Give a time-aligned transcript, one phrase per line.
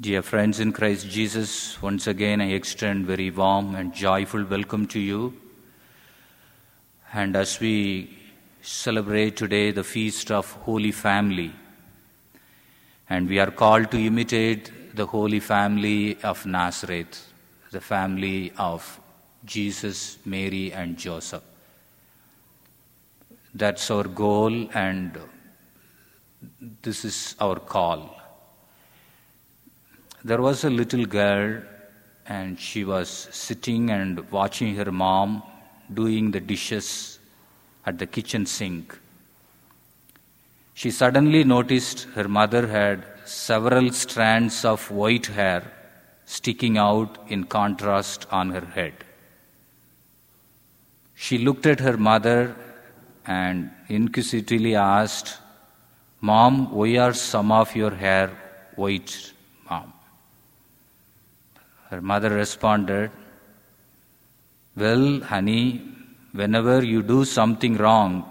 [0.00, 4.98] Dear friends in Christ Jesus, once again I extend very warm and joyful welcome to
[4.98, 5.34] you.
[7.12, 8.16] And as we
[8.62, 11.52] celebrate today the feast of Holy Family,
[13.10, 17.30] and we are called to imitate the Holy Family of Nazareth,
[17.70, 18.98] the family of
[19.44, 21.42] Jesus, Mary, and Joseph.
[23.54, 25.18] That's our goal, and
[26.80, 28.21] this is our call.
[30.24, 31.62] There was a little girl,
[32.26, 35.42] and she was sitting and watching her mom
[35.92, 37.18] doing the dishes
[37.84, 38.96] at the kitchen sink.
[40.74, 45.70] She suddenly noticed her mother had several strands of white hair
[46.24, 48.94] sticking out in contrast on her head.
[51.16, 52.54] She looked at her mother
[53.26, 55.38] and inquisitively asked,
[56.20, 58.30] Mom, why are some of your hair
[58.76, 59.32] white,
[59.68, 59.92] Mom?
[61.92, 63.10] Her mother responded,
[64.74, 65.82] Well, honey,
[66.32, 68.24] whenever you do something wrong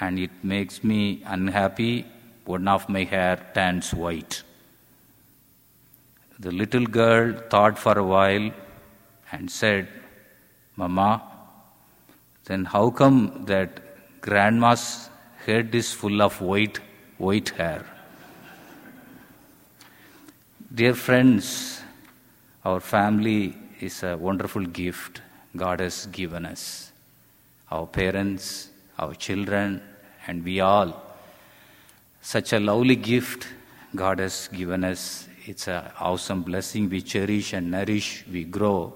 [0.00, 2.06] and it makes me unhappy,
[2.44, 4.44] one of my hair turns white.
[6.38, 8.52] The little girl thought for a while
[9.32, 9.88] and said,
[10.76, 11.22] Mama,
[12.44, 15.10] then how come that grandma's
[15.44, 16.78] head is full of white,
[17.18, 17.84] white hair?
[20.72, 21.79] Dear friends,
[22.64, 25.22] our family is a wonderful gift
[25.56, 26.92] God has given us.
[27.70, 29.82] Our parents, our children,
[30.26, 31.00] and we all.
[32.20, 33.46] Such a lovely gift
[33.94, 35.26] God has given us.
[35.46, 38.92] It's an awesome blessing we cherish and nourish, we grow.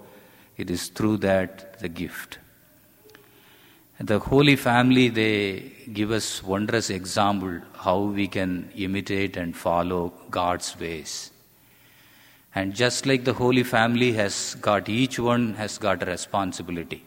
[0.56, 2.38] It is through that the gift.
[3.98, 10.78] The Holy Family, they give us wondrous example how we can imitate and follow God's
[10.78, 11.30] ways.
[12.54, 17.02] And just like the Holy Family has got, each one has got a responsibility.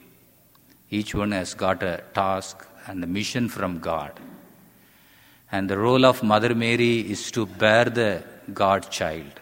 [0.90, 4.12] Each one has got a task and a mission from God.
[5.50, 9.40] And the role of Mother Mary is to bear the God child.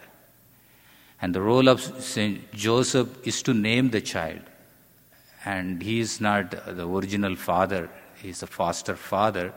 [1.20, 4.42] And the role of Saint Joseph is to name the child.
[5.44, 7.88] And he is not the original father,
[8.22, 9.52] he is a foster father.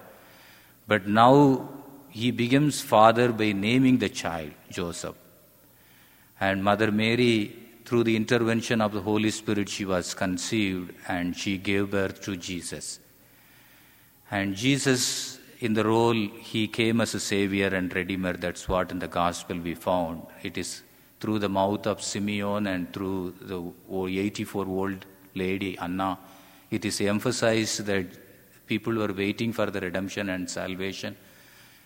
[0.88, 1.70] But now
[2.10, 5.16] he becomes father by naming the child, Joseph.
[6.40, 7.56] And Mother Mary,
[7.86, 12.38] through the intervention of the Holy Spirit, she was conceived and she gave birth to
[12.38, 13.00] Jesus.
[14.32, 18.34] And Jesus, in the role, he came as a savior and redeemer.
[18.34, 20.22] That's what in the gospel we found.
[20.44, 20.84] It is
[21.20, 26.18] through the mouth of Simeon and through the 84 old lady, Anna,
[26.72, 28.06] it is emphasized that
[28.68, 31.18] people were waiting for the redemption and salvation.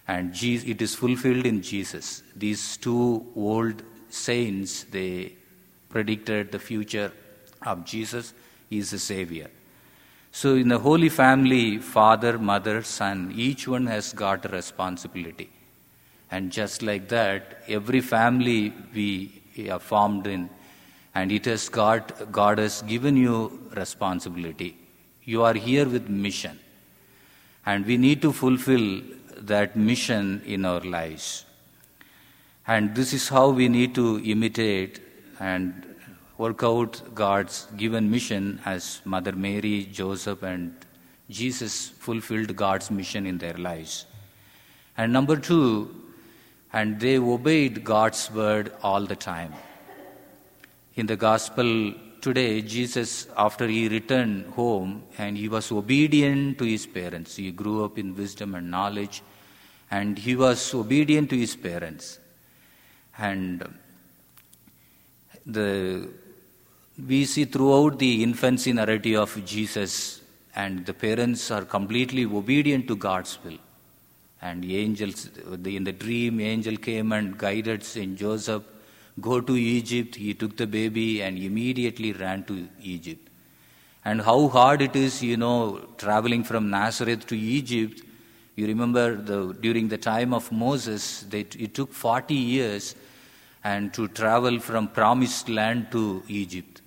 [0.08, 2.24] And it is fulfilled in Jesus.
[2.36, 3.82] These two old
[4.14, 5.34] saints, they
[5.90, 7.12] predicted the future
[7.64, 8.34] of Jesus.
[8.70, 9.50] He is a savior.
[10.32, 15.50] So, in the Holy Family, father, mother, son, each one has got a responsibility.
[16.32, 20.50] And just like that, every family we are formed in,
[21.14, 24.76] and it has got, God has given you responsibility.
[25.24, 26.60] You are here with mission.
[27.66, 29.02] And we need to fulfill
[29.38, 31.46] that mission in our lives.
[32.66, 35.02] And this is how we need to imitate
[35.40, 35.96] and
[36.38, 40.74] work out God's given mission as Mother Mary, Joseph, and
[41.30, 44.06] Jesus fulfilled God's mission in their lives.
[44.98, 45.94] And number two,
[46.72, 49.54] and they obeyed God's word all the time.
[50.96, 56.86] In the gospel today, Jesus, after he returned home, and he was obedient to his
[56.86, 59.22] parents, he grew up in wisdom and knowledge,
[59.92, 62.20] and he was obedient to his parents.
[63.18, 63.64] And
[65.46, 66.10] the,
[67.08, 70.22] we see throughout the infancy narrative of Jesus,
[70.56, 73.58] and the parents are completely obedient to God's will.
[74.42, 75.30] And the angels,
[75.66, 78.64] in the dream, angel came and guided Saint Joseph,
[79.22, 80.16] go to Egypt.
[80.16, 83.30] He took the baby and immediately ran to Egypt.
[84.04, 88.02] And how hard it is, you know, traveling from Nazareth to Egypt.
[88.56, 92.96] You remember the, during the time of Moses, they, it took 40 years
[93.64, 96.82] and to travel from promised land to Egypt.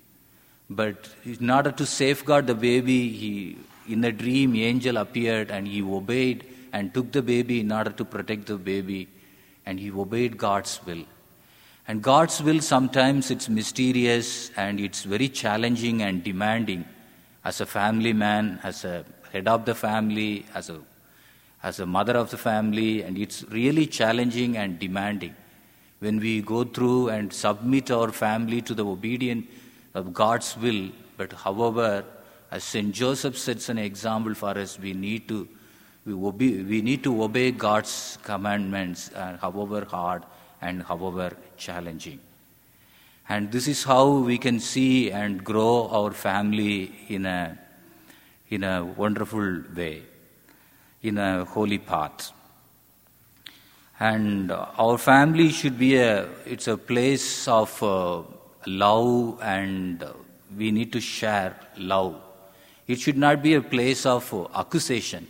[0.70, 3.56] But in order to safeguard the baby, he,
[3.88, 8.04] in a dream, angel appeared and he obeyed and took the baby in order to
[8.04, 9.08] protect the baby,
[9.64, 11.04] and he obeyed God's will.
[11.88, 16.84] And God's will sometimes it's mysterious and it's very challenging and demanding.
[17.44, 20.80] As a family man, as a head of the family, as a
[21.68, 25.34] as a mother of the family, and it's really challenging and demanding.
[26.04, 29.46] when we go through and submit our family to the obedience
[29.94, 30.90] of God's will.
[31.16, 32.04] But however,
[32.50, 32.92] as St.
[32.92, 35.48] Joseph sets an example for us, we need to
[36.04, 40.22] we, obey, we need to obey God's commandments, uh, however hard
[40.60, 42.20] and however challenging.
[43.28, 47.58] And this is how we can see and grow our family in a,
[48.50, 50.02] in a wonderful way,
[51.06, 52.32] in a holy path.
[53.98, 58.22] And our family should be a, it's a place of uh,
[58.66, 60.04] love and
[60.56, 62.20] we need to share love.
[62.86, 65.26] It should not be a place of uh, accusation.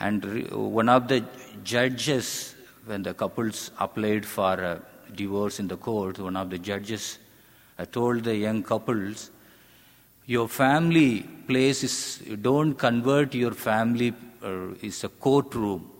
[0.00, 1.24] And re- one of the
[1.62, 2.54] judges,
[2.84, 4.82] when the couples applied for a
[5.14, 7.18] divorce in the court, one of the judges
[7.78, 9.30] uh, told the young couples,
[10.26, 14.12] Your family place is, don't convert your family,
[14.82, 15.90] is a courtroom.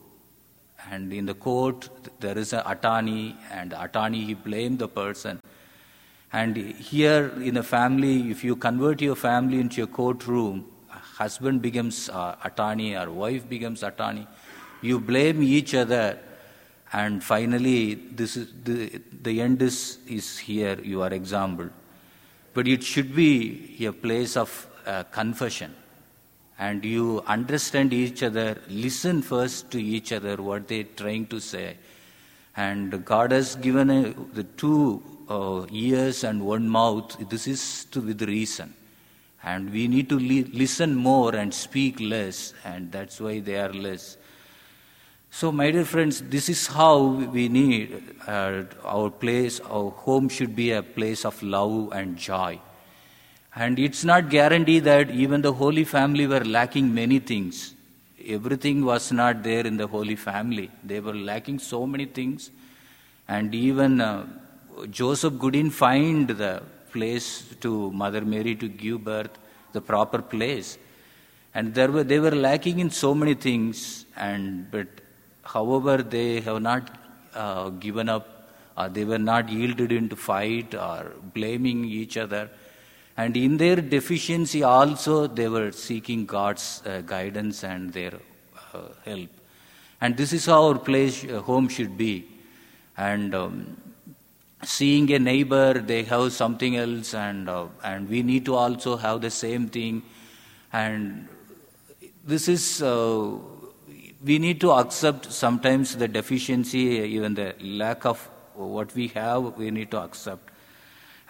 [0.90, 1.88] And in the court,
[2.20, 5.40] there is an attorney, and the attorney, he blamed the person.
[6.32, 12.08] And here in a family, if you convert your family into a courtroom, husband becomes
[12.08, 14.26] uh, attorney or wife becomes attorney,
[14.80, 16.18] you blame each other,
[16.92, 21.68] and finally, this is the, the end is, is here, your example.
[22.54, 25.74] But it should be a place of uh, confession.
[26.64, 31.76] And you understand each other, listen first to each other, what they're trying to say.
[32.56, 37.16] And God has given a, the two uh, ears and one mouth.
[37.28, 38.74] This is to, with reason.
[39.42, 43.72] And we need to li- listen more and speak less, and that's why they are
[43.72, 44.16] less.
[45.32, 46.98] So, my dear friends, this is how
[47.36, 52.60] we need uh, our place, our home should be a place of love and joy.
[53.54, 57.74] And it's not guaranteed that even the Holy Family were lacking many things.
[58.24, 60.70] Everything was not there in the Holy Family.
[60.82, 62.50] They were lacking so many things.
[63.28, 64.26] And even uh,
[64.90, 66.62] Joseph couldn't find the
[66.92, 69.30] place to Mother Mary to give birth,
[69.72, 70.78] the proper place.
[71.54, 74.06] And there were, they were lacking in so many things.
[74.16, 74.86] And but
[75.42, 76.98] however, they have not
[77.34, 78.48] uh, given up,
[78.78, 82.48] or they were not yielded into fight or blaming each other.
[83.16, 88.14] And in their deficiency, also, they were seeking God's uh, guidance and their
[88.72, 89.28] uh, help.
[90.00, 92.26] And this is how our place, uh, home should be.
[92.96, 93.76] And um,
[94.64, 99.20] seeing a neighbor, they have something else, and, uh, and we need to also have
[99.20, 100.02] the same thing.
[100.72, 101.28] And
[102.24, 103.32] this is, uh,
[104.24, 108.18] we need to accept sometimes the deficiency, even the lack of
[108.54, 110.48] what we have, we need to accept.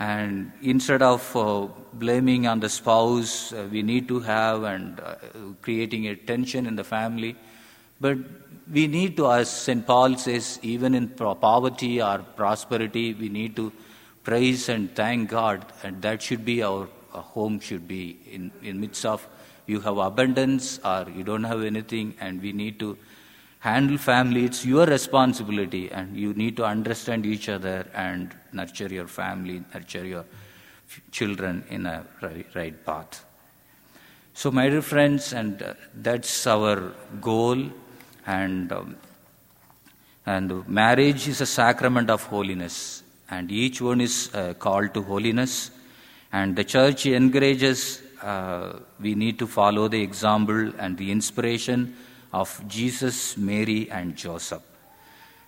[0.02, 5.14] And instead of uh, blaming on the spouse, uh, we need to have and uh,
[5.60, 7.36] creating a tension in the family.
[8.00, 8.18] But
[8.76, 9.86] we need to, as St.
[9.86, 13.70] Paul says, even in poverty or prosperity, we need to
[14.24, 17.60] praise and thank God, and that should be our, our home.
[17.60, 19.28] Should be in in midst of
[19.66, 22.96] you have abundance or you don't have anything, and we need to
[23.62, 24.44] handle family.
[24.44, 30.04] It's your responsibility, and you need to understand each other and nurture your family, nurture
[30.04, 30.24] your
[31.12, 32.04] children in a
[32.54, 33.24] right, path.
[34.34, 37.70] So, my dear friends, and uh, that's our goal.
[38.26, 38.96] And um,
[40.26, 45.70] and marriage is a sacrament of holiness, and each one is uh, called to holiness.
[46.32, 51.94] And the church encourages uh, we need to follow the example and the inspiration
[52.32, 54.62] of Jesus, Mary, and Joseph.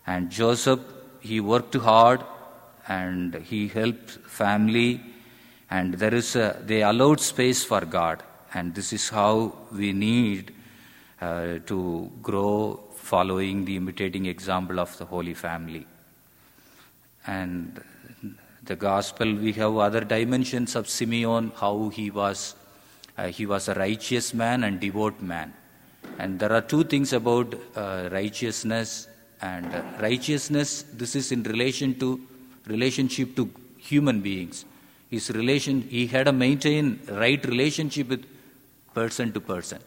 [0.06, 0.80] And Joseph,
[1.20, 2.22] he worked hard
[2.86, 5.00] and he helped family,
[5.70, 8.22] and there is a, they allowed space for God.
[8.52, 10.52] And this is how we need
[11.20, 15.86] uh, to grow following the imitating example of the Holy Family.
[17.26, 17.82] And
[18.62, 22.54] the Gospel, we have other dimensions of Simeon, how he was,
[23.16, 25.54] uh, he was a righteous man and devout man.
[26.18, 29.08] And there are two things about uh, righteousness
[29.40, 30.84] and uh, righteousness.
[30.92, 32.20] This is in relation to
[32.66, 34.64] relationship to human beings.
[35.10, 38.24] His relation, he had a maintain right relationship with
[38.94, 39.80] person to person,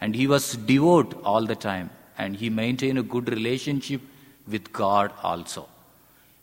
[0.00, 4.00] and he was devout all the time, and he maintained a good relationship
[4.46, 5.68] with God also.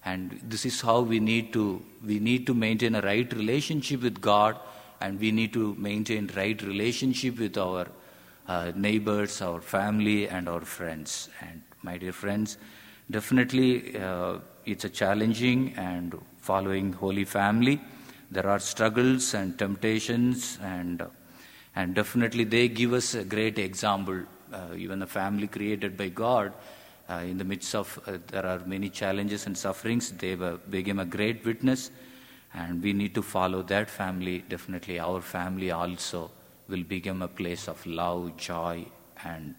[0.06, 4.20] And this is how we need to we need to maintain a right relationship with
[4.22, 4.58] God,
[5.02, 7.88] and we need to maintain right relationship with our
[8.48, 11.30] uh, neighbors, our family, and our friends.
[11.42, 12.58] And my dear friends,
[13.10, 17.80] definitely uh, it's a challenging and following Holy Family.
[18.32, 21.04] There are struggles and temptations, and
[21.76, 24.24] and definitely they give us a great example.
[24.52, 26.54] Uh, even a family created by God,
[27.10, 31.00] uh, in the midst of uh, there are many challenges and sufferings, they were, became
[31.00, 31.92] a great witness,
[32.54, 34.44] and we need to follow that family.
[34.48, 36.32] Definitely, our family also
[36.68, 38.86] will become a place of love, joy,
[39.24, 39.56] and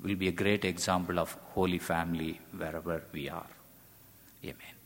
[0.00, 3.46] will be a great example of holy family wherever we are.
[4.44, 4.83] Amen.